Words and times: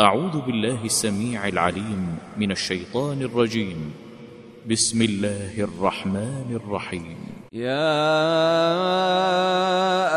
أعوذ 0.00 0.40
بالله 0.40 0.84
السميع 0.84 1.48
العليم 1.48 2.18
من 2.38 2.50
الشيطان 2.50 3.22
الرجيم. 3.22 3.94
بسم 4.70 5.02
الله 5.02 5.54
الرحمن 5.58 6.58
الرحيم. 6.58 7.16
يا 7.52 8.02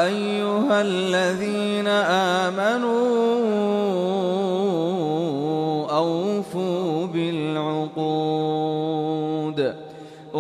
أيها 0.06 0.82
الذين 0.82 1.88
آمنوا 2.42 2.98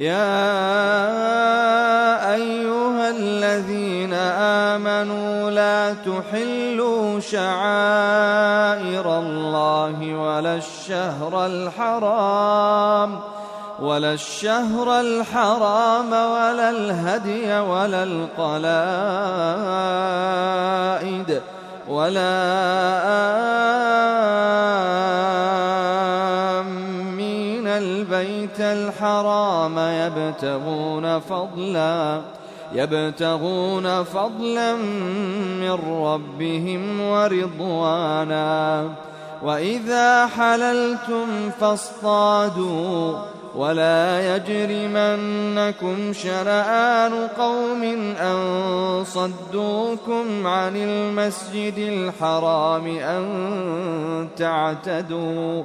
يا 0.00 0.32
أيها 2.34 3.10
الذين 3.10 4.12
آمنوا 4.72 5.50
لا 5.50 5.94
تحلوا 5.94 7.20
شعائر 7.20 9.18
الله 9.18 10.14
ولا 10.14 10.54
الشهر 10.54 11.46
الحرام 11.46 13.18
ولا 13.80 14.12
الشهر 14.12 15.00
الحرام 15.00 16.12
ولا 16.12 16.70
الهدي 16.70 17.60
ولا 17.60 18.02
القلائد 18.02 18.70
ولا 21.88 22.40
آمين 23.04 23.50
البيت 27.78 28.60
الحرام 28.60 29.78
يبتغون 29.78 31.20
فضلا 31.20 32.20
يبتغون 32.72 34.04
فضلا 34.04 34.74
من 35.60 35.78
ربهم 36.04 37.00
ورضوانا. 37.00 38.88
وإذا 39.42 40.26
حللتم 40.26 41.50
فاصطادوا 41.60 43.18
ولا 43.56 44.36
يجرمنكم 44.36 46.12
شنآن 46.12 47.12
قوم 47.38 47.82
أن 48.20 49.04
صدوكم 49.04 50.46
عن 50.46 50.76
المسجد 50.76 51.78
الحرام 51.78 52.86
أن 52.86 54.28
تعتدوا. 54.36 55.64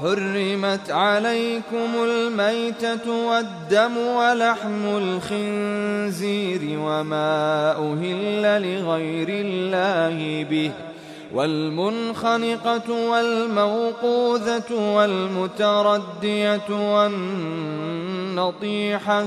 حرمت 0.00 0.90
عليكم 0.90 1.88
الميتة 2.04 3.26
والدم 3.26 3.96
ولحم 3.96 4.84
الخنزير 4.86 6.78
وما 6.78 7.72
أهل 7.72 8.42
لغير 8.62 9.28
الله 9.28 10.46
به 10.50 10.70
والمنخنقة 11.34 13.10
والموقوذة 13.10 14.94
والمتردية 14.94 16.68
والنطيحة 18.34 19.26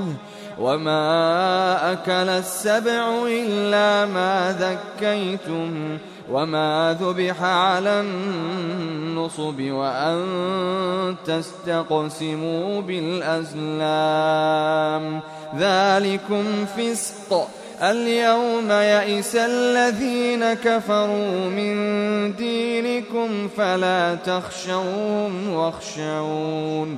وما 0.59 1.91
أكل 1.91 2.29
السبع 2.29 3.27
إلا 3.27 4.05
ما 4.05 4.55
ذكيتم 4.59 5.97
وما 6.29 6.97
ذبح 7.01 7.43
على 7.43 8.01
النصب 8.01 9.61
وأن 9.61 11.15
تستقسموا 11.25 12.81
بالأزلام 12.81 14.41
ذلكم 15.57 16.65
فسق 16.65 17.47
اليوم 17.81 18.71
يئس 18.71 19.35
الذين 19.35 20.53
كفروا 20.53 21.49
من 21.49 21.75
دينكم 22.35 23.47
فلا 23.57 24.15
تخشوهم 24.15 25.53
واخشون 25.53 26.97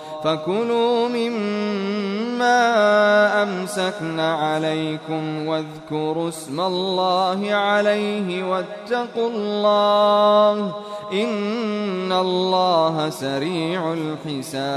فكلوا 0.23 1.07
مما 1.07 2.61
أمسكن 3.43 4.19
عليكم 4.19 5.47
واذكروا 5.47 6.29
اسم 6.29 6.59
الله 6.59 7.53
عليه 7.53 8.43
واتقوا 8.43 9.29
الله 9.29 10.75
إن 11.13 12.11
الله 12.11 13.09
سريع 13.09 13.93
الحساب 13.93 14.71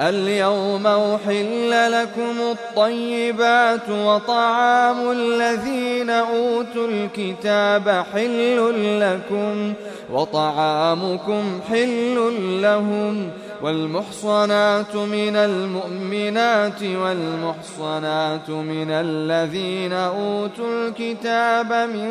اليوم 0.00 0.86
أحل 0.86 1.92
لكم 1.92 2.36
الطيبات 2.52 3.90
وطعام 3.90 5.10
الذين 5.10 6.10
أوتوا 6.10 6.88
الكتاب 6.88 8.04
حل 8.12 9.00
لكم 9.00 9.72
وطعامكم 10.12 11.60
حل 11.70 12.16
لهم 12.62 13.30
والمحصنات 13.62 14.96
من 14.96 15.36
المؤمنات 15.36 16.82
والمحصنات 16.82 18.50
من 18.50 18.90
الذين 18.90 19.92
أوتوا 19.92 20.88
الكتاب 20.88 21.72
من 21.72 22.10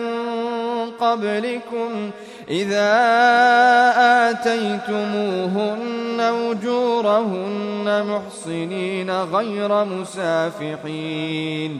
قبلكم 1.00 2.12
إذا 2.50 2.92
آتيتموهن 4.30 6.20
أجورهن 6.20 8.06
محصنين 8.06 9.12
غير 9.12 9.86
مسافحين 9.86 11.80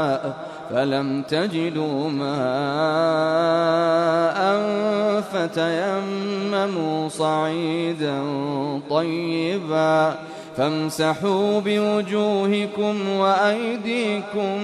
فلم 0.81 1.21
تجدوا 1.21 2.09
ماء 2.09 2.31
فتيمموا 5.21 7.09
صعيدا 7.09 8.23
طيبا 8.89 10.15
فامسحوا 10.57 11.59
بوجوهكم 11.59 13.09
وأيديكم 13.09 14.63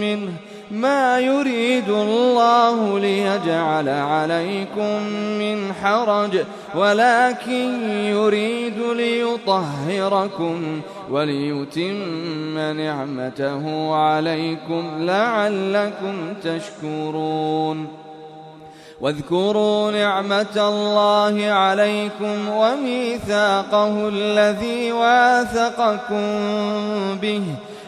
منه 0.00 0.32
ما 0.70 1.20
يريد 1.20 1.88
الله 1.88 2.98
ليجعل 2.98 3.88
عليكم 3.88 5.02
من 5.38 5.72
حرج 5.82 6.38
ولكن 6.74 7.90
يريد 7.90 8.78
ليطهركم 8.96 10.80
وليتم 11.10 12.58
نعمته 12.58 13.94
عليكم 13.94 14.84
لعلكم 14.98 16.34
تشكرون. 16.44 17.88
واذكروا 19.00 19.90
نعمة 19.90 20.56
الله 20.56 21.50
عليكم 21.50 22.48
وميثاقه 22.48 24.08
الذي 24.08 24.92
واثقكم 24.92 26.24
به. 27.22 27.42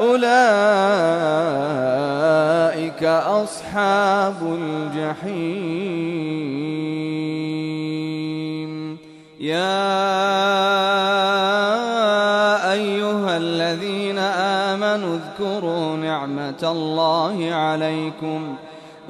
أولئك 0.00 0.18
أصحاب 3.04 4.34
الجحيم. 4.42 5.88
يا 9.40 9.78
أيها 12.72 13.36
الذين 13.36 14.18
آمنوا 14.68 15.18
اذكروا 15.18 15.96
نعمة 15.96 16.62
الله 16.62 17.54
عليكم. 17.54 18.56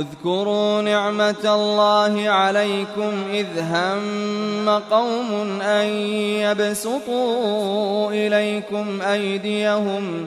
اذكروا 0.01 0.83
نعمة 0.83 1.45
الله 1.45 2.29
عليكم 2.29 3.13
إذ 3.33 3.47
هم 3.59 4.69
قوم 4.91 5.61
أن 5.63 5.87
يبسطوا 6.47 8.11
إليكم 8.11 9.01
أيديهم 9.03 10.27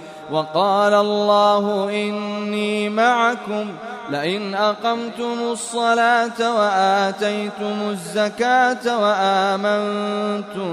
وقال 0.31 0.93
الله 0.93 1.89
إني 1.89 2.89
معكم 2.89 3.67
لئن 4.09 4.55
أقمتم 4.55 5.37
الصلاة 5.51 6.55
وآتيتم 6.57 7.89
الزكاة 7.89 9.01
وآمنتم 9.01 10.71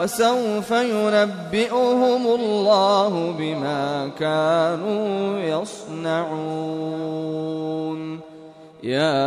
وسوف 0.00 0.70
ينبئهم 0.70 2.26
الله 2.26 3.34
بما 3.38 4.10
كانوا 4.18 5.38
يصنعون. 5.38 6.94
يا 8.82 9.24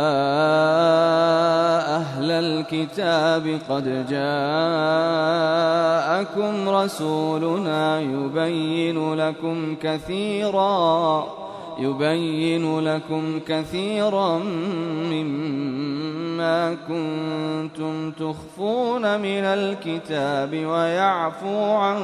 أهل 1.96 2.30
الكتاب 2.30 3.58
قد 3.70 4.06
جاءكم 4.08 4.28
رسولنا 6.68 8.00
يبين 8.00 9.14
لكم 9.14 9.76
كثيرا. 9.82 11.47
يبين 11.78 12.80
لكم 12.80 13.40
كثيرا 13.48 14.38
مما 15.12 16.76
كنتم 16.88 18.10
تخفون 18.10 19.20
من 19.20 19.44
الكتاب 19.44 20.54
ويعفو 20.54 21.72
عن 21.72 22.00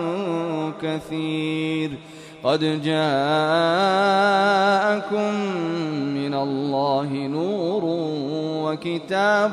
كثير. 0.83 1.91
قد 2.45 2.61
جاءكم 2.61 2.95
من 6.15 6.35
الله 6.35 7.09
نور 7.13 7.83
وكتاب 8.65 9.53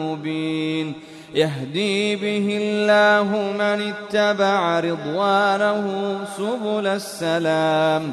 مبين. 0.00 0.92
يهدي 1.34 2.16
به 2.16 2.58
الله 2.60 3.52
من 3.52 3.92
اتبع 3.92 4.80
رضوانه 4.80 6.16
سبل 6.36 6.86
السلام. 6.86 8.12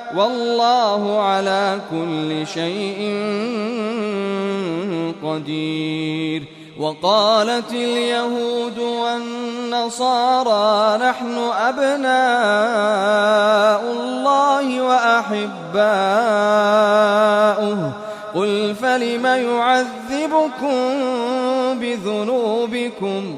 والله 0.15 1.21
على 1.21 1.79
كل 1.91 2.47
شيء 2.47 2.99
قدير. 5.23 6.43
وقالت 6.79 7.71
اليهود 7.71 8.79
والنصارى 8.79 10.17
نحن 10.97 11.37
أبناء 11.59 12.11
الله 13.91 14.81
وأحباؤه. 14.81 15.41
قل 18.35 18.75
فلم 18.81 19.25
يعذبكم 19.25 20.77
بذنوبكم؟ 21.79 23.37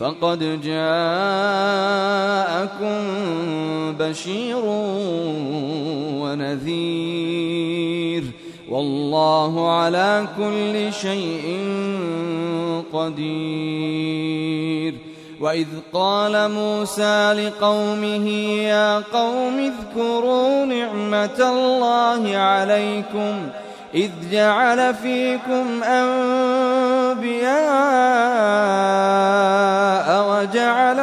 فقد 0.00 0.60
جاءكم 0.64 1.00
بشير 3.98 4.62
ونذير 6.22 8.24
والله 8.70 9.70
على 9.72 10.26
كل 10.36 10.92
شيء 10.92 11.58
قدير 12.92 14.94
وإذ 15.40 15.66
قال 15.92 16.50
موسى 16.50 17.32
لقومه 17.32 18.28
يا 18.62 18.98
قوم 18.98 19.72
اذكروا 19.72 20.64
نعمة 20.64 21.50
الله 21.50 22.36
عليكم 22.36 23.48
إذ 23.94 24.10
جعل 24.32 24.94
فيكم 24.94 25.82
أنبياء 25.82 27.50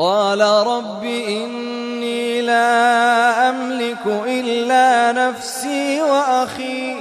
قال 0.00 0.40
رب 0.40 1.04
إني 1.04 2.40
لا 2.40 3.48
أملك 3.48 4.06
إلا 4.26 5.12
نفسي 5.12 6.02
وأخي 6.02 6.94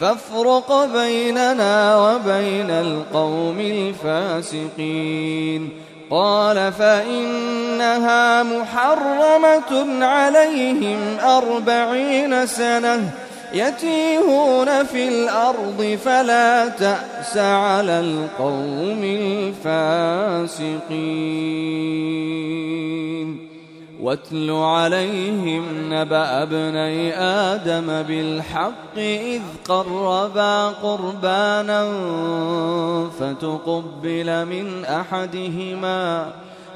فافرق 0.00 0.84
بيننا 0.84 1.96
وبين 1.96 2.70
القوم 2.70 3.60
الفاسقين. 3.60 5.70
قال 6.10 6.72
فإنها 6.72 8.42
محرمة 8.42 10.04
عليهم 10.04 10.98
أربعين 11.24 12.46
سنة 12.46 13.10
يتيهون 13.54 14.84
في 14.84 15.08
الأرض 15.08 15.98
فلا 16.04 16.68
تأس 16.68 17.36
على 17.36 18.00
القوم 18.00 19.04
الفاسقين. 19.04 20.92
واتل 24.02 24.50
عليهم 24.50 25.64
نبأ 25.92 26.42
ابني 26.42 27.14
آدم 27.18 28.02
بالحق 28.02 28.96
إذ 28.98 29.40
قربا 29.68 30.68
قربانا 30.68 31.88
فتقبل 33.20 34.46
من 34.46 34.84
أحدهما 34.84 36.32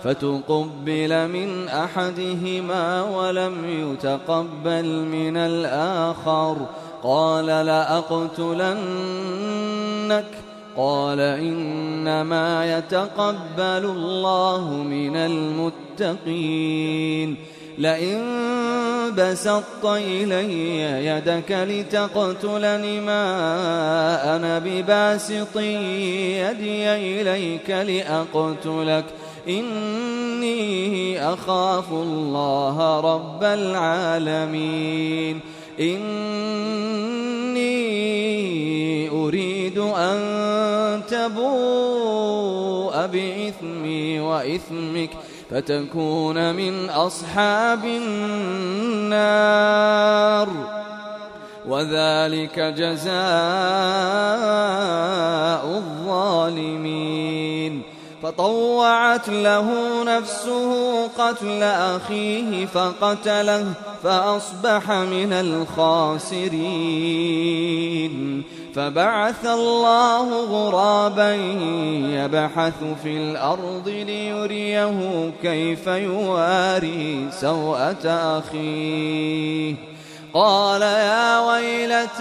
فتقبل 0.07 1.29
من 1.29 1.69
أحدهما 1.69 3.03
ولم 3.03 3.55
يتقبل 3.65 4.85
من 4.85 5.37
الآخر. 5.37 6.57
قال 7.03 7.47
لأقتلنك. 7.47 8.65
قال 10.77 11.21
إنما 11.21 12.79
يتقبل 12.79 13.85
الله 13.85 14.71
من 14.71 15.17
المتقين. 15.17 17.37
لئن 17.79 18.23
بسطت 19.19 19.85
إلي 19.85 21.07
يدك 21.07 21.51
لتقتلني 21.51 23.01
ما 23.01 24.37
أنا 24.37 24.59
بباسط 24.59 25.57
يدي 25.57 26.95
إليك 26.95 27.71
لأقتلك. 27.71 29.05
إني 29.49 31.23
أخاف 31.33 31.93
الله 31.93 33.01
رب 33.01 33.45
العالمين. 33.45 35.41
إني 35.81 36.27
أريد 39.09 39.79
أن 39.79 41.03
تبوء 41.09 43.07
بإثمي 43.07 44.21
وإثمك 44.21 45.11
فتكون 45.51 46.55
من 46.55 46.91
أصحاب 46.91 47.85
النار. 47.85 49.17
وذلك 51.69 52.61
جزاء 52.61 53.17
الظالمين. 55.67 57.83
فطوعت 58.23 59.29
له 59.29 59.69
نفسه 60.05 61.07
قتل 61.07 61.63
أخيه 61.63 62.67
فقتله 62.67 63.67
فأصبح 64.03 64.91
من 64.91 65.33
الخاسرين. 65.33 66.57
فبعث 68.75 69.47
الله 69.47 70.45
غرابا 70.45 71.35
يبحث 72.25 72.75
في 73.03 73.17
الأرض 73.17 73.89
ليريه 73.89 75.31
كيف 75.43 75.87
يواري 75.87 77.29
سوءة 77.41 78.07
أخيه. 78.39 79.75
قال 80.35 80.83
يا 80.83 81.27
أعجزت 81.37 82.21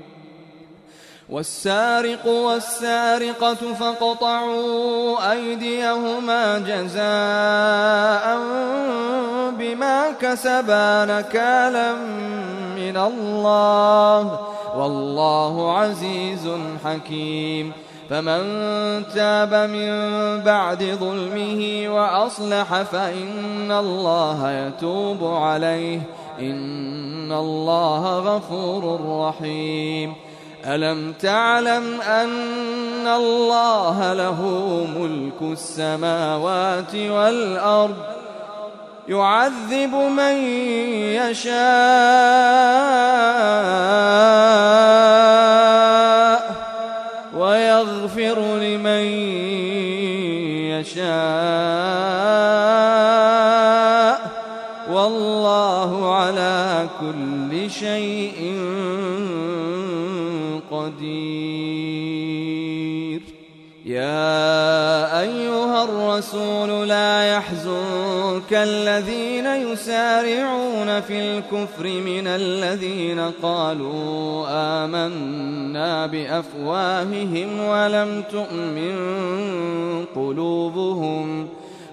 والسارق 1.31 2.27
والسارقة 2.27 3.73
فاقطعوا 3.79 5.31
أيديهما 5.31 6.59
جزاء 6.59 8.37
بما 9.57 10.11
كسبا 10.21 11.05
نكالا 11.05 11.93
من 12.75 12.97
الله 12.97 14.39
والله 14.77 15.77
عزيز 15.77 16.49
حكيم. 16.85 17.71
فمن 18.09 18.43
تاب 19.15 19.53
من 19.53 19.91
بعد 20.41 20.83
ظلمه 20.83 21.83
وأصلح 21.87 22.81
فإن 22.81 23.71
الله 23.71 24.51
يتوب 24.51 25.23
عليه. 25.23 26.01
إن 26.39 27.31
الله 27.31 28.19
غفور 28.19 28.99
رحيم. 29.05 30.30
ألم 30.65 31.13
تعلم 31.13 32.01
أن 32.01 33.07
الله 33.07 34.13
له 34.13 34.41
ملك 34.97 35.41
السماوات 35.41 36.95
والأرض 36.95 37.95
يعذب 39.07 39.95
من 39.95 40.35
يشاء 41.17 41.51
ويغفر 47.37 48.39
لمن 48.55 49.05
يشاء 50.79 51.81
والله 55.81 56.13
على 56.13 56.87
كل 57.01 57.69
شيء 57.69 58.53
قدير. 60.71 62.41
يا 63.85 65.19
أيها 65.21 65.83
الرسول 65.83 66.87
لا 66.87 67.35
يحزنك 67.35 68.51
الذين 68.51 69.45
يسارعون 69.45 71.01
في 71.01 71.19
الكفر 71.19 71.83
من 71.87 72.27
الذين 72.27 73.19
قالوا 73.43 74.45
آمنا 74.49 76.05
بأفواههم 76.07 77.59
ولم 77.59 78.23
تؤمن 78.31 78.95
قلوبهم 80.15 81.47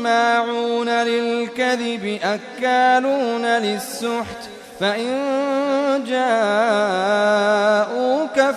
سماعون 0.00 0.88
للكذب 0.88 2.18
أكالون 2.22 3.44
للسحت 3.46 4.48
فإن 4.80 5.14
جاءوك 6.06 6.30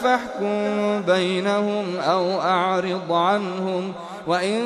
فاحكم 0.04 1.02
بينهم 1.02 1.86
أو 2.00 2.42
أعرض 2.42 3.12
عنهم 3.12 3.94
وإن 4.28 4.64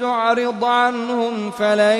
تعرض 0.00 0.64
عنهم 0.64 1.50
فلن 1.50 1.98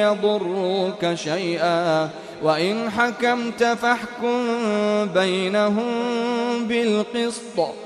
يضروك 0.00 1.14
شيئا 1.14 2.10
وإن 2.42 2.90
حكمت 2.90 3.64
فاحكم 3.64 4.46
بينهم 5.14 5.92
بالقسط. 6.60 7.85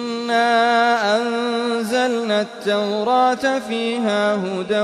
إنا 0.31 1.17
أنزلنا 1.17 2.41
التوراة 2.41 3.59
فيها 3.69 4.35
هدى 4.35 4.81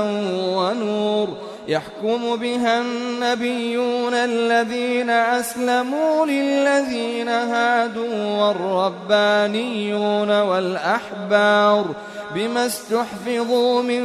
ونور 0.56 1.28
يحكم 1.68 2.36
بها 2.36 2.80
النبيون 2.80 4.14
الذين 4.14 5.10
أسلموا 5.10 6.26
للذين 6.26 7.28
هادوا 7.28 8.40
والربانيون 8.40 10.40
والأحبار 10.40 11.84
بما 12.34 12.66
استحفظوا 12.66 13.82
من 13.82 14.02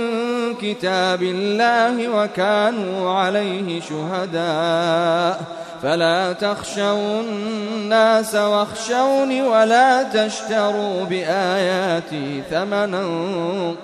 كتاب 0.61 1.23
الله 1.23 2.09
وكانوا 2.09 3.09
عليه 3.11 3.81
شهداء. 3.81 5.41
فلا 5.83 6.33
تخشوا 6.33 7.21
الناس 7.21 8.35
واخشوني 8.35 9.41
ولا 9.41 10.03
تشتروا 10.03 11.03
بآياتي 11.03 12.43
ثمنا 12.51 13.05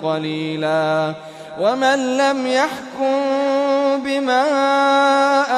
قليلا. 0.02 1.14
ومن 1.60 2.16
لم 2.16 2.46
يحكم 2.46 3.20
بما 4.04 4.44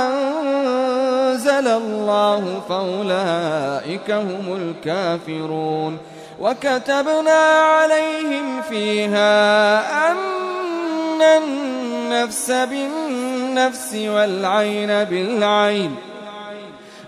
أنزل 0.07 1.69
الله 1.69 2.63
فأولئك 2.69 4.11
هم 4.11 4.75
الكافرون. 4.87 5.99
وكتبنا 6.43 7.41
عليهم 7.61 8.63
فيها 8.63 10.11
أن 10.11 11.23
النفس 11.23 12.51
بالنفس 12.51 13.95
والعين 13.95 15.05
بالعين. 15.05 15.95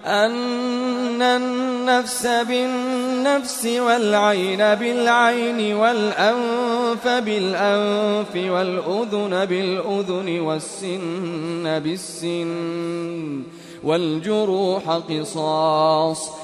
أن 0.06 1.22
النفس 1.22 2.26
بالنفس 2.26 3.66
والعين 3.66 4.58
بالعين 4.58 5.74
والأنف 5.74 7.08
بالأنف 7.08 8.36
والأذن 8.36 9.44
بالأذن 9.44 10.40
والسن 10.40 11.78
بالسن 11.78 13.42
والجروح 13.84 14.90
قصاص 14.90 16.43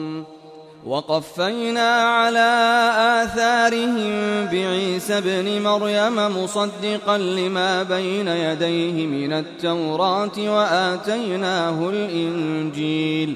وقفينا 0.85 1.89
على 2.01 2.49
آثارهم 3.23 4.45
بعيسى 4.45 5.17
ابن 5.17 5.61
مريم 5.61 6.43
مصدقا 6.43 7.17
لما 7.17 7.83
بين 7.83 8.27
يديه 8.27 9.07
من 9.07 9.33
التوراة 9.33 10.37
وآتيناه 10.37 11.89
الإنجيل 11.89 13.35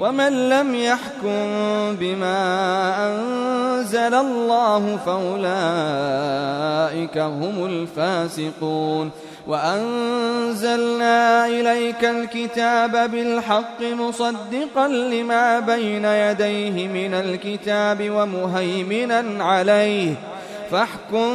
ومن 0.00 0.48
لم 0.48 0.74
يحكم 0.74 1.46
بما 2.00 2.36
أنزل 3.06 4.14
الله 4.14 4.98
فأولئك 5.06 5.46
هم 7.18 7.66
الفاسقون. 7.66 9.10
وأنزلنا 9.46 11.46
إليك 11.46 12.04
الكتاب 12.04 13.10
بالحق 13.10 13.82
مصدقا 13.82 14.88
لما 14.88 15.60
بين 15.60 16.04
يديه 16.04 16.88
من 16.88 17.14
الكتاب 17.14 18.10
ومهيمنا 18.10 19.44
عليه. 19.44 20.14
فاحكم 20.70 21.30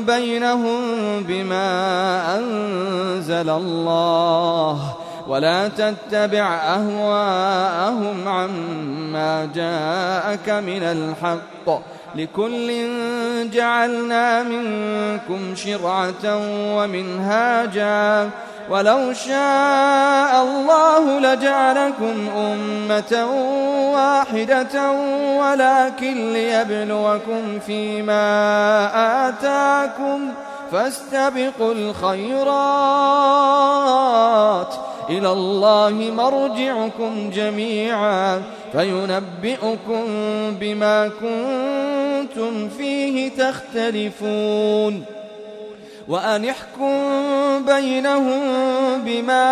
بينهم 0.00 0.80
بما 1.22 2.38
أنزل 2.38 3.50
الله. 3.50 4.94
ولا 5.26 5.68
تتبع 5.68 6.54
أهواءهم 6.54 8.28
عما 8.28 9.48
جاءك 9.54 10.48
من 10.48 10.82
الحق. 10.82 11.82
لكل 12.14 12.88
جعلنا 13.50 14.42
منكم 14.42 15.54
شرعة 15.54 16.40
ومنهاجا. 16.76 18.30
ولو 18.70 19.12
شاء 19.12 20.42
الله 20.42 21.20
لجعلكم 21.20 22.28
أمة 22.36 23.26
واحدة 23.94 24.90
ولكن 25.40 26.32
ليبلوكم 26.32 27.58
فيما 27.66 28.28
آتاكم. 29.28 30.32
فاستبقوا 30.74 31.72
الخيرات. 31.72 32.54
إلى 35.10 35.32
الله 35.32 36.12
مرجعكم 36.16 37.30
جميعا 37.30 38.42
فينبئكم 38.72 40.04
بما 40.60 41.08
كنتم 41.08 42.68
فيه 42.68 43.30
تختلفون. 43.30 45.04
وأن 46.08 46.44
احكم 46.44 46.94
بينهم 47.66 48.40
بما 49.04 49.44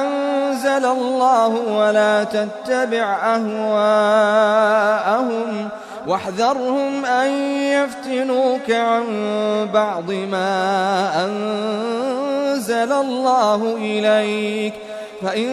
أنزل 0.00 0.86
الله 0.86 1.48
ولا 1.48 2.24
تتبع 2.24 3.36
أهواءهم. 3.36 5.68
واحذرهم 6.06 7.04
أن 7.04 7.30
يفتنوك 7.50 8.70
عن 8.70 9.04
بعض 9.74 10.10
ما 10.10 11.24
أنزل 11.24 12.92
الله 12.92 13.76
إليك. 13.76 14.74
فإن 15.22 15.46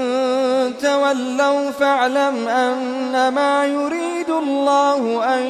تولوا 0.81 1.71
فاعلم 1.71 2.47
أنما 2.47 3.65
يريد 3.65 4.29
الله 4.29 5.35
أن 5.35 5.43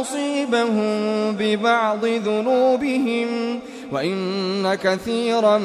يصيبهم 0.00 1.32
ببعض 1.38 2.04
ذنوبهم. 2.04 3.60
وإن 3.92 4.74
كثيرا 4.74 5.58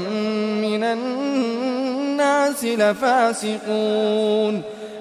من 0.62 0.84
الناس 0.84 2.63
لفاسقون. 2.63 4.62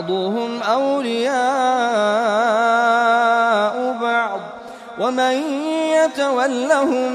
بعضهم 0.00 0.62
أولياء 0.62 1.36
بعض. 4.02 4.40
ومن 5.00 5.42
يتولهم 5.94 7.12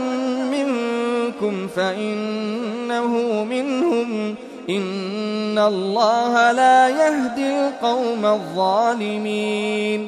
منكم 0.52 1.67
فإنه 1.67 3.08
منهم. 3.43 4.36
إن 4.69 5.58
الله 5.58 6.52
لا 6.52 6.89
يهدي 6.89 7.67
القوم 7.67 8.26
الظالمين. 8.26 10.08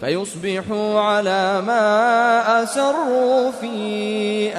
فيصبحوا 0.00 1.00
على 1.00 1.62
ما 1.66 2.62
أسروا 2.62 3.50
في 3.50 4.52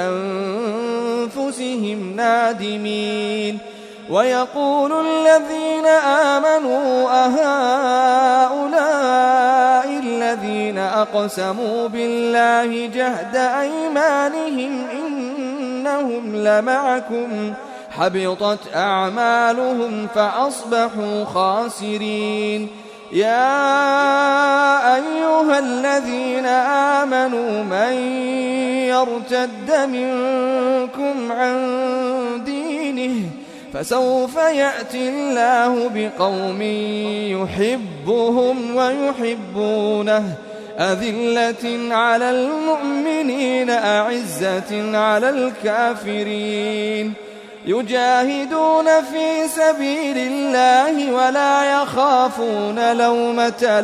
أنفسهم 1.27 2.15
نادمين. 2.15 3.58
ويقول 4.10 4.91
الذين 5.08 5.86
آمنوا 5.86 7.10
أهؤلاء 7.25 8.82
الذين 10.04 10.77
أقسموا 10.77 11.88
بالله 11.88 12.88
جهد 12.88 13.36
أيمانهم 13.36 14.86
إنهم 14.91 16.36
لمعكم. 16.36 17.54
حبطت 17.91 18.60
أعمالهم 18.75 20.08
فأصبحوا 20.15 21.25
خاسرين. 21.25 22.69
يا 23.12 24.95
أيها 24.95 25.60
الذين 25.60 26.45
آمنوا 26.45 27.63
من 27.63 27.93
يرتد 28.88 29.71
منكم 29.89 31.32
عن 31.32 31.58
دينه 32.45 33.15
فسوف 33.74 34.36
يأتي 34.36 35.10
الله 35.10 35.91
بقوم 35.95 36.62
يحبهم 37.41 38.76
ويحبونه. 38.76 40.36
أذلة 40.80 41.95
على 41.95 42.30
المؤمنين 42.30 43.69
أعزة 43.69 44.97
على 44.97 45.30
الكافرين. 45.30 47.13
يجاهدون 47.65 48.86
في 48.86 49.47
سبيل 49.47 50.17
الله 50.17 51.13
ولا 51.13 51.82
يخافون 51.82 52.97
لومة 52.97 53.82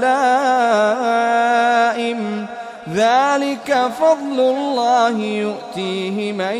لائم. 1.96 2.46
ذلك 2.94 3.90
فضل 4.00 4.40
الله 4.40 5.20
يؤتيه 5.20 6.34
من 6.34 6.56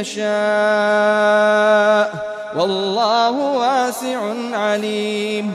يشاء. 0.00 0.32
والله 2.56 3.30
واسع 3.30 4.18
عليم. 4.52 5.54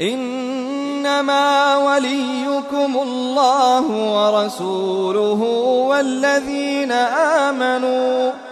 إنما 0.00 1.76
وليكم 1.76 2.98
الله 3.02 3.80
ورسوله 3.90 5.42
والذين 5.88 6.92
آمنوا 6.92 8.51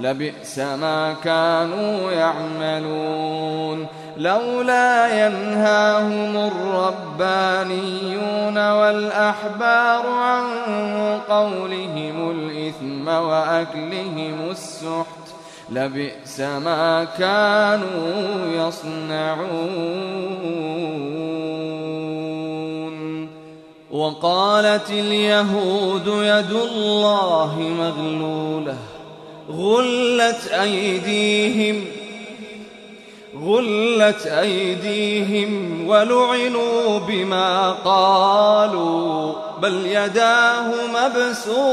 لبئس 0.00 0.58
ما 0.58 1.14
كانوا 1.24 2.12
يعملون. 2.12 3.86
لولا 4.16 5.26
ينهاهم 5.26 6.36
الربانيون 7.16 8.70
والأحبار 8.70 10.06
عن 10.06 10.44
قولهم 11.28 12.30
الإثم 12.30 13.08
وأكلهم 13.08 14.50
السحت 14.50 15.28
لبئس 15.70 16.40
ما 16.40 17.04
كانوا 17.04 18.68
يصنعون. 18.68 19.48
وقالت 23.90 24.90
اليهود 24.90 26.06
يد 26.06 26.50
الله 26.50 27.58
مغلولة. 27.58 28.76
غلت 29.50 30.48
أيديهم 30.52 31.84
غلت 33.44 34.26
أيديهم 34.26 35.82
ولعنوا 35.88 36.98
بما 36.98 37.70
قالوا 37.72 39.34
بل 39.62 39.86
يداه 39.86 40.72
مبسوطتان 40.94 41.68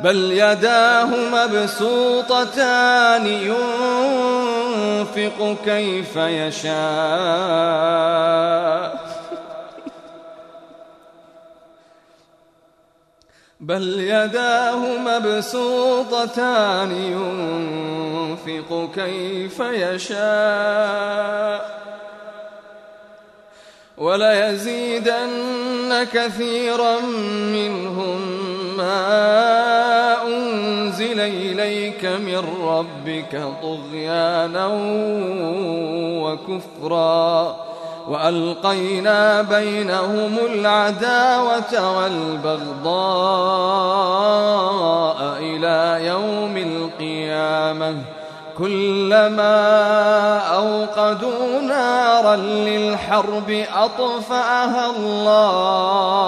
بل 0.00 0.32
يداه 0.32 1.08
مبسوطتان 1.32 3.26
ينفق 5.06 5.56
كيف 5.64 6.16
يشاء. 6.16 6.74
بل 13.64 14.00
يداه 14.00 14.98
مبسوطتان 14.98 16.90
ينفق 18.46 18.90
كيف 18.94 19.60
يشاء. 19.60 21.74
وليزيدن 23.98 26.04
كثيرا 26.12 27.00
منهم 27.52 28.20
ما 28.76 30.26
أنزل 30.26 31.20
إليك 31.20 32.04
من 32.04 32.44
ربك 32.62 33.42
طغيانا 33.62 34.66
وكفرا. 36.22 37.56
وألقينا 38.08 39.42
بينهم 39.42 40.38
العداوة 40.52 41.98
والبغضاء 41.98 42.84
إلى 45.38 46.06
يوم 46.06 46.56
القيامة. 46.56 47.96
كلما 48.58 50.38
أوقدوا 50.38 51.60
نارا 51.60 52.36
للحرب 52.36 53.64
أطفأها 53.74 54.90
الله. 54.96 56.24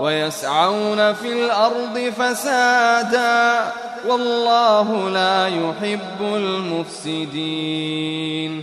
ويسعون 0.00 1.12
في 1.12 1.32
الأرض 1.32 2.12
فسادا. 2.18 3.60
والله 4.08 5.08
لا 5.08 5.46
يحب 5.46 6.20
المفسدين. 6.20 8.62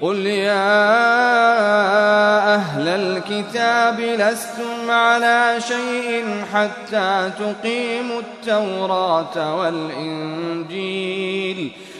قل 0.00 0.26
يا 0.26 0.78
أهل 2.54 2.88
الكتاب 2.88 4.00
لستم 4.00 4.90
على 4.90 5.56
شيء 5.68 6.44
حتى 6.54 7.30
تقيموا 7.38 8.20
التوراة 8.20 9.56
والإنجيل 9.56 10.98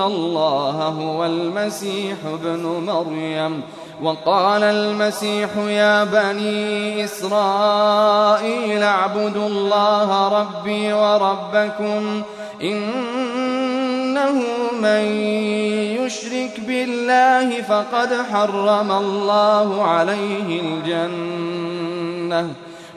الله 0.00 0.70
هو 0.88 1.24
المسيح 1.24 2.16
ابن 2.32 2.62
مريم 2.86 3.62
وقال 4.02 4.62
المسيح 4.62 5.56
يا 5.56 6.04
بني 6.04 7.04
إسرائيل 7.04 8.82
اعبدوا 8.82 9.46
الله 9.46 10.28
ربي 10.28 10.92
وربكم 10.92 12.22
إنه 12.62 14.42
من 14.80 15.04
يشرك 16.00 16.60
بالله 16.60 17.62
فقد 17.62 18.14
حرم 18.32 18.92
الله 18.92 19.84
عليه 19.84 20.60
الجنة 20.60 22.50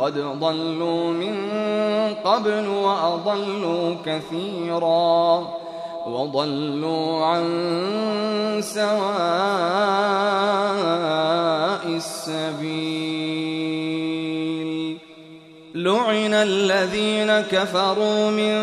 قد 0.00 0.14
ضلوا 0.40 1.10
من 1.10 1.34
قبل 2.24 2.68
وأضلوا 2.68 3.94
كثيرا 4.06 5.48
وضلوا 6.06 7.24
عن 7.24 7.44
سواء 8.62 8.98
السبيل. 11.86 13.38
لعن 15.74 16.34
الذين 16.34 17.40
كفروا 17.40 18.30
من 18.30 18.54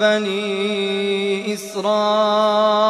بني 0.00 1.54
إسرائيل 1.54 2.82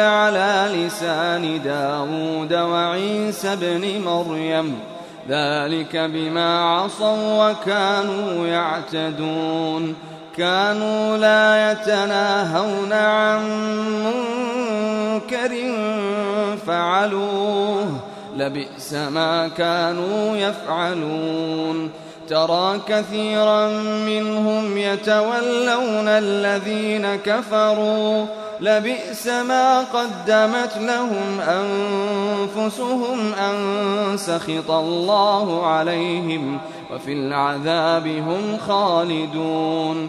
على 0.00 0.68
لسان 0.74 1.62
داود 1.62 2.52
وعيسى 2.54 3.56
بن 3.56 4.00
مريم 4.04 4.80
ذلك 5.28 5.96
بما 5.96 6.60
عصوا 6.64 7.50
وكانوا 7.50 8.46
يعتدون. 8.46 9.94
كانوا 10.36 11.16
لا 11.16 11.72
يتناهون 11.72 12.92
عن 12.92 13.42
منكر 14.04 15.56
فعلوه. 16.66 18.00
لبئس 18.36 18.94
ما 18.94 19.48
كانوا 19.48 20.36
يفعلون. 20.36 21.90
ترى 22.28 22.80
كثيرا 22.88 23.68
منهم 24.06 24.78
يتولون 24.78 26.08
الذين 26.08 27.16
كفروا. 27.16 28.26
لبئس 28.60 29.26
ما 29.26 29.80
قدمت 29.80 30.76
لهم 30.76 31.40
أنفسهم 31.40 33.32
أن 33.34 34.16
سخط 34.16 34.70
الله 34.70 35.66
عليهم 35.66 36.58
وفي 36.92 37.12
العذاب 37.12 38.06
هم 38.06 38.58
خالدون. 38.68 40.08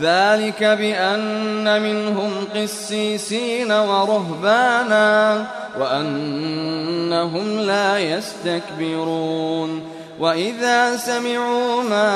ذلك 0.00 0.64
بأن 0.64 1.82
منهم 1.82 2.30
قسيسين 2.54 3.72
ورهبانا 3.72 5.44
وأنهم 5.80 7.60
لا 7.60 7.98
يستكبرون. 7.98 9.82
وإذا 10.20 10.96
سمعوا 10.96 11.82
ما 11.82 12.08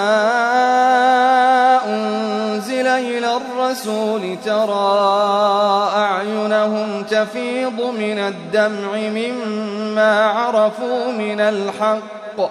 أنزل 1.87 2.87
إلى 2.87 3.37
الرسول 3.37 4.37
ترى 4.45 5.91
أعينهم 5.97 7.03
تفيض 7.03 7.81
من 7.81 8.19
الدمع 8.19 8.97
مما 8.97 10.27
عرفوا 10.27 11.13
من 11.13 11.41
الحق. 11.41 12.51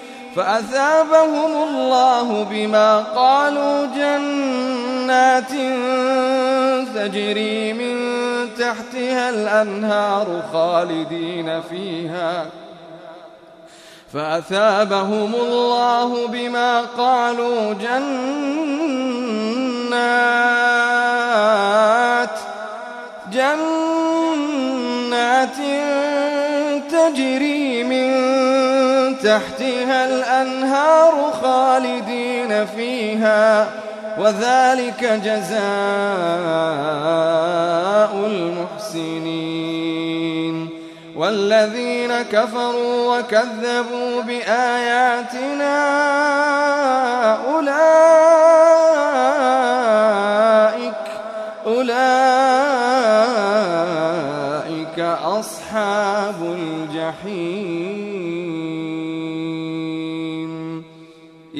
فأثابهم 0.35 1.51
الله 1.69 2.43
بما 2.43 2.99
قالوا 2.99 3.85
جنات 3.85 5.51
تجري 6.95 7.73
من 7.73 7.95
تحتها 8.59 9.29
الأنهار 9.29 10.43
خالدين 10.53 11.61
فيها. 11.61 12.45
فأثابهم 14.13 15.35
الله 15.35 16.27
بما 16.27 16.81
قالوا 16.81 17.73
جنات 17.73 18.01
جنات 23.31 24.51
تجري 26.91 27.50
تحتها 29.31 30.05
الأنهار 30.05 31.13
خالدين 31.43 32.65
فيها 32.65 33.67
وذلك 34.19 35.03
جزاء 35.03 35.61
المحسنين. 38.25 39.71
والذين 41.15 42.21
كفروا 42.21 43.19
وكذبوا 43.19 44.21
بآياتنا 44.21 45.77
أولئك 47.55 47.91
أولئك 51.65 52.01
أصحاب 55.23 56.35
الجحيم. 56.41 58.20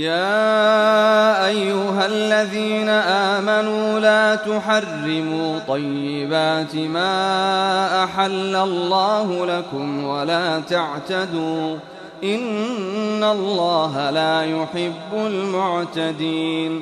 يا 0.02 1.45
أيها 1.47 2.06
الذين 2.06 2.89
آمنوا 2.89 3.99
لا 3.99 4.36
تحرموا 4.36 5.60
طيبات 5.68 6.76
ما 6.76 8.04
أحل 8.04 8.56
الله 8.56 9.45
لكم 9.45 10.04
ولا 10.04 10.60
تعتدوا 10.60 11.78
إن 12.24 13.24
الله 13.24 14.10
لا 14.10 14.43
يحب 14.43 15.14
المعتدين 15.14 16.82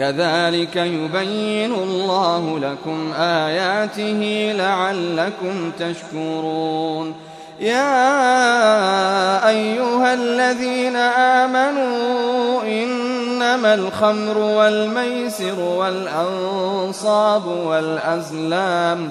كذلك 0.00 0.76
يبين 0.76 1.72
الله 1.72 2.58
لكم 2.58 3.12
آياته 3.12 4.52
لعلكم 4.56 5.70
تشكرون. 5.78 7.14
يا 7.60 9.48
أيها 9.48 10.14
الذين 10.14 10.96
آمنوا 10.96 12.62
إنما 12.62 13.74
الخمر 13.74 14.38
والميسر 14.38 15.60
والأنصاب 15.60 17.46
والأزلام 17.46 19.10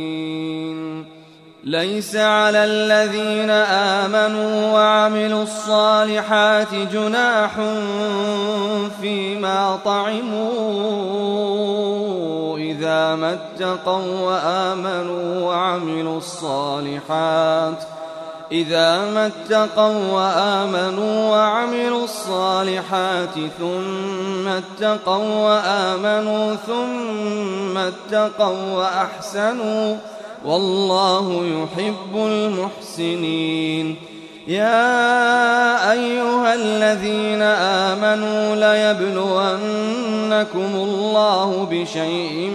ليس 1.63 2.15
على 2.15 2.65
الذين 2.65 3.49
آمنوا 3.49 4.73
وعملوا 4.73 5.43
الصالحات 5.43 6.73
جناح 6.73 7.51
فيما 9.01 9.79
طعموا 9.85 10.47
إذا 12.57 13.15
ما 13.15 13.33
اتقوا 13.33 14.19
وآمنوا 14.19 15.39
وعملوا 15.41 16.17
الصالحات 16.17 17.79
ۖ 17.81 17.85
إذا 18.51 18.97
ما 19.11 19.25
اتقوا 19.25 20.11
وآمنوا 20.11 21.31
وعملوا 21.31 22.03
الصالحات 22.03 23.33
ثم 23.59 24.47
اتقوا 24.47 25.35
وآمنوا 25.35 26.55
ثم 26.55 27.77
اتقوا 27.77 28.73
وأحسنوا 28.73 29.97
والله 30.45 31.45
يحب 31.45 32.15
المحسنين. 32.15 33.95
يا 34.47 35.91
أيها 35.91 36.53
الذين 36.53 37.41
آمنوا 37.41 38.55
ليبلونكم 38.55 39.91
الله 40.75 41.67
بشيء 41.71 42.51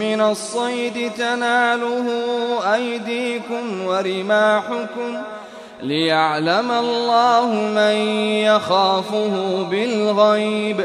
من 0.00 0.20
الصيد. 0.20 1.12
تناله 1.18 2.06
أيديكم 2.74 3.82
ورماحكم 3.86 5.22
ليعلم 5.82 6.70
الله 6.70 7.46
من 7.52 7.96
يخافه 8.44 9.62
بالغيب. 9.70 10.84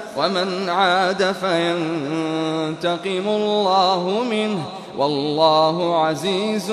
ومن 0.17 0.69
عاد 0.69 1.31
فينتقم 1.31 3.27
الله 3.27 4.23
منه 4.29 4.63
والله 4.97 6.05
عزيز 6.05 6.71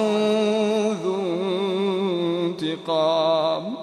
ذو 1.04 1.20
انتقام. 2.44 3.74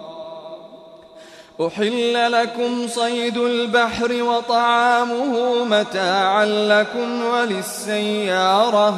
أحل 1.62 2.32
لكم 2.32 2.88
صيد 2.88 3.38
البحر 3.38 4.24
وطعامه 4.24 5.64
متاعا 5.64 6.46
لكم 6.46 7.26
وللسيارة 7.26 8.98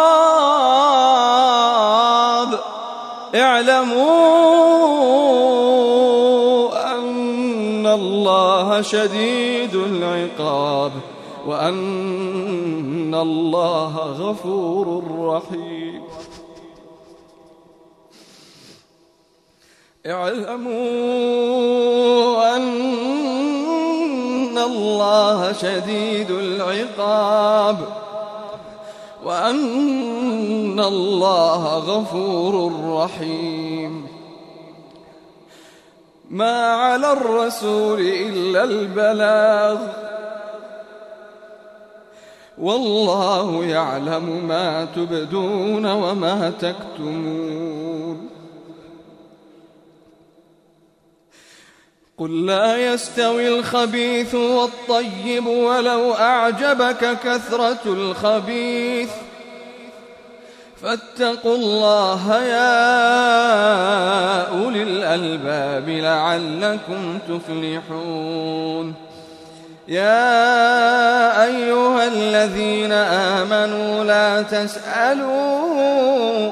اعلموا 3.61 4.01
أن 6.95 7.87
الله 7.87 8.81
شديد 8.81 9.75
العقاب 9.75 10.91
وأن 11.47 13.15
الله 13.15 13.97
غفور 13.97 15.03
رحيم. 15.19 16.01
اعلموا 20.07 20.75
أن 22.55 24.57
الله 24.57 25.53
شديد 25.53 26.31
العقاب 26.31 28.00
وأن 29.25 30.79
الله 30.79 31.77
غفور 31.77 32.73
رحيم. 33.03 34.07
ما 36.29 36.73
على 36.73 37.11
الرسول 37.11 37.99
إلا 38.01 38.63
البلاغ. 38.63 39.87
والله 42.57 43.65
يعلم 43.65 44.45
ما 44.47 44.85
تبدون 44.85 45.85
وما 45.91 46.49
تكتمون. 46.49 48.30
قل 52.21 52.45
لا 52.45 52.93
يستوي 52.93 53.47
الخبيث 53.47 54.35
والطيب 54.35 55.47
ولو 55.47 56.13
أعجبك 56.13 57.17
كثرة 57.23 57.79
الخبيث. 57.85 59.09
فاتقوا 60.81 61.55
الله 61.55 62.43
يا 62.43 62.81
أولي 64.49 64.83
الألباب 64.83 65.89
لعلكم 65.89 67.19
تفلحون. 67.29 68.93
يا 69.87 71.43
أيها 71.43 72.07
الذين 72.07 72.91
آمنوا 73.41 74.03
لا 74.03 74.41
تسألوا 74.41 76.51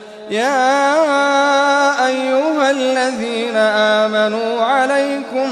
يا 0.31 2.07
أيها 2.07 2.71
الذين 2.71 3.55
آمنوا 3.55 4.61
عليكم 4.61 5.49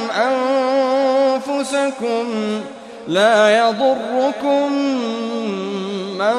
أنفسكم 1.45 2.25
لا 3.07 3.57
يضركم 3.57 4.73
من 6.19 6.35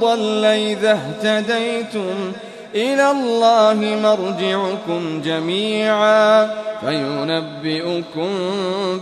ضل 0.00 0.44
إذا 0.44 0.92
اهتديتم 0.92 2.32
إلى 2.74 3.10
الله 3.10 3.98
مرجعكم 4.02 5.20
جميعا 5.24 6.50
فينبئكم 6.80 8.30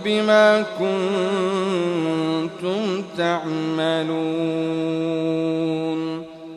بما 0.04 0.64
كنتم 0.78 1.44
تعملون 3.18 4.86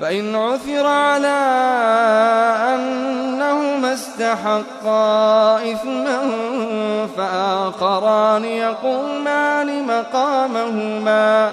فإن 0.00 0.36
عثر 0.36 0.86
على 0.86 1.38
أنهما 2.74 3.94
استحقا 3.94 5.56
إثما 5.72 6.20
فآخران 7.16 8.44
يقومان 8.44 9.86
مقامهما 9.86 11.52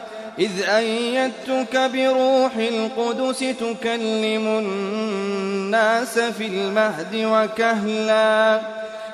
إذ 0.41 0.61
أيدتك 0.63 1.77
بروح 1.93 2.55
القدس 2.55 3.39
تكلم 3.39 4.47
الناس 4.47 6.19
في 6.19 6.45
المهد 6.45 7.15
وكهلاً 7.15 8.61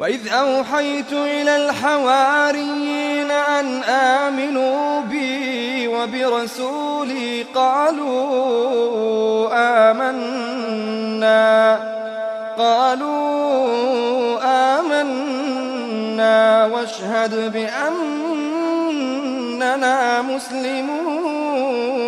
وإذ 0.00 0.28
أوحيت 0.28 1.12
إلى 1.12 1.56
الحواريين 1.56 3.30
أن 3.30 3.82
آمنوا 3.82 5.00
بي 5.00 5.88
وبرسولي 5.88 7.46
قالوا 7.54 9.48
آمنا. 9.90 11.78
قالوا 12.58 14.38
آمنا 14.78 16.66
واشهد 16.66 17.52
بأننا 17.52 18.62
مسلمون. 20.22 22.07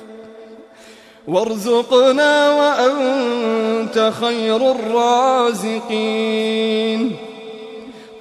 وارزقنا 1.28 2.34
وأنت 2.60 4.12
خير 4.22 4.72
الرازقين. 4.72 6.22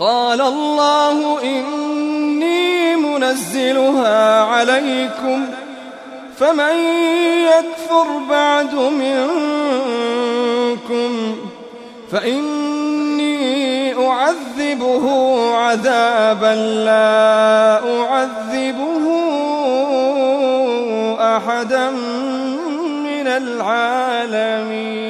قال 0.00 0.40
الله 0.40 1.42
إني 1.42 2.79
منزلها 3.20 4.40
عليكم 4.40 5.46
فمن 6.38 6.74
يكفر 7.44 8.06
بعد 8.30 8.74
منكم 8.74 10.10
فإني 12.12 13.94
أعذبه 14.06 15.04
عذابا 15.56 16.54
لا 16.84 17.80
أعذبه 18.00 19.04
أحدا 21.36 21.90
من 21.90 23.26
العالمين 23.26 25.09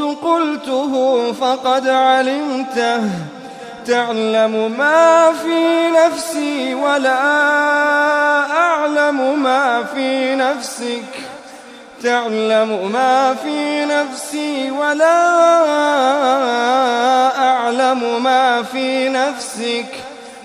قلته 0.00 0.92
فقد 1.32 1.88
علمته. 1.88 3.02
تعلم 3.86 4.74
ما 4.78 5.32
في 5.42 5.90
نفسي 5.90 6.74
ولا 6.74 7.20
أعلم 8.50 9.42
ما 9.42 9.84
في 9.94 10.34
نفسك. 10.34 11.04
تعلم 12.02 12.90
ما 12.92 13.34
في 13.34 13.84
نفسي 13.84 14.70
ولا 14.70 15.20
أعلم 17.38 18.22
ما 18.22 18.62
في 18.62 19.08
نفسك. 19.08 19.86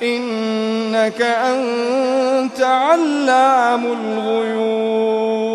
إنك 0.04 1.22
أنت 1.22 2.62
علام 2.62 3.86
الغيوب. 3.86 5.55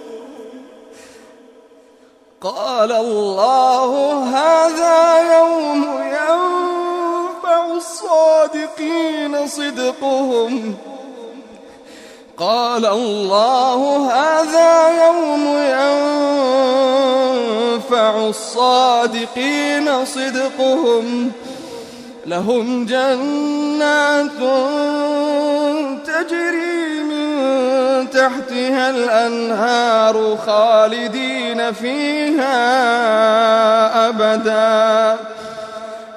قال 2.41 2.91
الله 2.91 3.91
هذا 4.23 5.21
يوم 5.37 5.83
ينفع 6.01 7.65
الصادقين 7.75 9.47
صدقهم. 9.47 10.75
قال 12.37 12.85
الله 12.85 14.11
هذا 14.11 14.89
يوم 15.05 15.45
ينفع 17.77 18.27
الصادقين 18.27 20.05
صدقهم. 20.05 21.31
لهم 22.31 22.85
جنات 22.85 24.39
تجري 26.07 27.03
من 27.11 27.29
تحتها 28.09 28.89
الأنهار 28.89 30.37
خالدين 30.37 31.73
فيها 31.73 32.59
أبدا. 34.09 35.19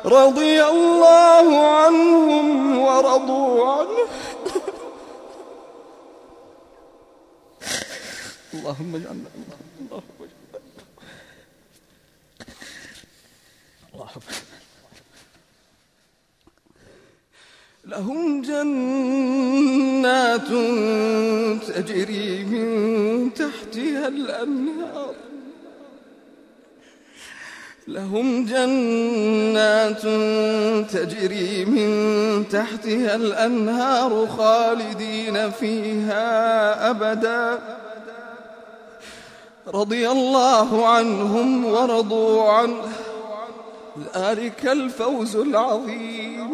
رضي 0.04 0.64
الله 0.64 1.46
عنهم 1.76 2.78
ورضوا 2.78 3.72
عنه. 3.72 4.06
اللهم 8.54 8.94
اجعلنا 8.94 9.28
اللهم 9.80 10.18
اللهم 13.94 14.43
لهم 17.86 18.42
جنات 18.42 20.48
تجري 21.68 22.44
من 22.44 23.34
تحتها 23.34 24.08
الأنهار. 24.08 25.14
لهم 27.88 28.44
جنات 28.44 30.02
تجري 30.92 31.64
من 31.64 32.48
تحتها 32.48 33.16
الأنهار 33.16 34.26
خالدين 34.26 35.50
فيها 35.50 36.90
أبدا. 36.90 37.58
رضي 39.68 40.10
الله 40.10 40.88
عنهم 40.88 41.64
ورضوا 41.64 42.50
عنه. 42.50 42.92
ذلك 44.14 44.66
الفوز 44.66 45.36
العظيم. 45.36 46.53